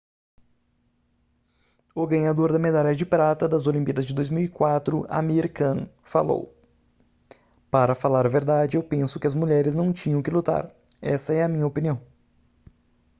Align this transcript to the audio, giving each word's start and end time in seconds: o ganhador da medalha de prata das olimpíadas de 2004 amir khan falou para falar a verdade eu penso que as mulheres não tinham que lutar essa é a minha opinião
o 1.93 2.07
ganhador 2.07 2.51
da 2.51 2.57
medalha 2.57 2.95
de 2.95 3.05
prata 3.05 3.47
das 3.47 3.67
olimpíadas 3.67 4.03
de 4.03 4.15
2004 4.15 5.05
amir 5.07 5.47
khan 5.53 5.87
falou 6.01 6.57
para 7.69 7.93
falar 7.93 8.25
a 8.25 8.29
verdade 8.37 8.77
eu 8.77 8.83
penso 8.83 9.19
que 9.19 9.27
as 9.27 9.35
mulheres 9.35 9.75
não 9.75 9.93
tinham 9.93 10.23
que 10.23 10.31
lutar 10.31 10.73
essa 10.99 11.33
é 11.33 11.43
a 11.43 11.47
minha 11.47 11.67
opinião 11.67 12.01